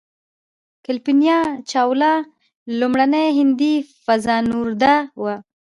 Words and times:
کلپنا 0.85 1.37
چاوله 1.69 2.11
لومړنۍ 2.79 3.27
هندۍ 3.37 3.75
فضانورده 4.03 4.93
وه. 5.21 5.35